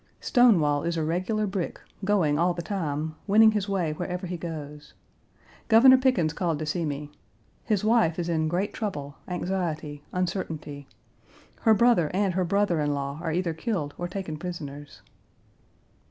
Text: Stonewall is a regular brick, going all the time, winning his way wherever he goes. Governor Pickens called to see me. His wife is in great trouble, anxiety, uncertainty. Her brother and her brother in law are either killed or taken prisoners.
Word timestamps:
Stonewall 0.19 0.81
is 0.81 0.97
a 0.97 1.03
regular 1.03 1.45
brick, 1.45 1.79
going 2.03 2.39
all 2.39 2.55
the 2.55 2.63
time, 2.63 3.13
winning 3.27 3.51
his 3.51 3.69
way 3.69 3.93
wherever 3.93 4.25
he 4.25 4.35
goes. 4.35 4.95
Governor 5.67 5.99
Pickens 5.99 6.33
called 6.33 6.57
to 6.57 6.65
see 6.65 6.85
me. 6.85 7.11
His 7.65 7.83
wife 7.83 8.17
is 8.17 8.27
in 8.27 8.47
great 8.47 8.73
trouble, 8.73 9.17
anxiety, 9.27 10.01
uncertainty. 10.11 10.87
Her 11.59 11.75
brother 11.75 12.09
and 12.15 12.33
her 12.33 12.43
brother 12.43 12.79
in 12.81 12.95
law 12.95 13.19
are 13.21 13.31
either 13.31 13.53
killed 13.53 13.93
or 13.95 14.07
taken 14.07 14.37
prisoners. 14.37 15.03